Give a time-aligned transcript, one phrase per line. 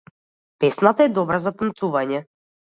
[0.65, 2.27] Песната е добра за танцување.